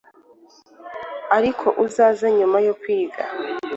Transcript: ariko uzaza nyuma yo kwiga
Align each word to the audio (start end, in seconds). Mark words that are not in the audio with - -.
ariko 1.37 1.67
uzaza 1.85 2.25
nyuma 2.37 2.57
yo 2.67 2.73
kwiga 2.81 3.23